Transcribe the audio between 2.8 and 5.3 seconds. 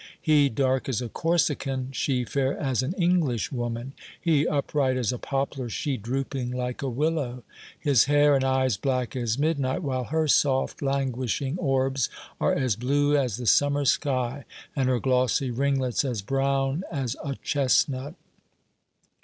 an Englishwoman he, upright as a